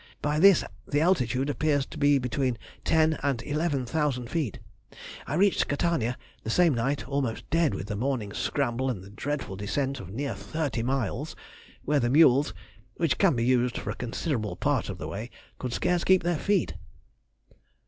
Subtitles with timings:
[0.19, 4.57] By this the altitude appears to be between 10 and 11,000 feet.
[5.27, 9.57] I reached Catania the same night, almost dead with the morning's scramble and the dreadful
[9.57, 11.35] descent of near thirty miles,
[11.85, 12.51] where the mules
[12.95, 15.29] (which can be used for a considerable part of the way)
[15.59, 16.73] could scarce keep their feet.